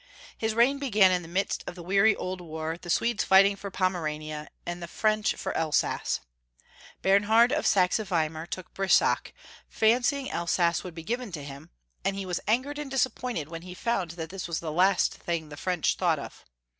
His 0.35 0.55
reign 0.55 0.79
began 0.79 1.11
in 1.11 1.21
the 1.21 1.27
midst 1.27 1.63
of 1.67 1.75
the 1.75 1.83
weary 1.83 2.15
old 2.15 2.41
war, 2.41 2.75
the 2.75 2.89
Swedes 2.89 3.23
fighting 3.23 3.55
for 3.55 3.69
Pomerania, 3.69 4.47
and 4.65 4.81
the 4.81 4.87
French 4.87 5.35
for 5.35 5.53
Elsass. 5.55 6.21
Bernhard 7.03 7.51
of 7.51 7.67
Saxe 7.67 7.99
Weimer 8.09 8.47
took 8.47 8.73
Brisach, 8.73 9.31
fancying 9.69 10.27
Elsass 10.31 10.83
would 10.83 10.95
be 10.95 11.03
given 11.03 11.31
to 11.33 11.43
him, 11.43 11.69
and 12.03 12.15
he 12.15 12.25
was 12.25 12.39
angered 12.47 12.79
and 12.79 12.89
disappointed 12.89 13.47
when 13.47 13.61
he 13.61 13.75
found 13.75 14.09
this 14.09 14.47
was 14.47 14.59
the 14.59 14.71
last 14.71 15.13
thing 15.13 15.49
the 15.49 15.55
French 15.55 15.97
thought 15.97 16.17
of. 16.17 16.45